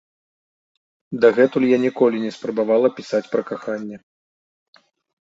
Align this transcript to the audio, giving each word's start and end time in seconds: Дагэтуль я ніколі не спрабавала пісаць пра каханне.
Дагэтуль 1.25 1.69
я 1.75 1.79
ніколі 1.85 2.17
не 2.25 2.31
спрабавала 2.39 2.93
пісаць 2.99 3.23
пра 3.37 3.41
каханне. 3.55 3.97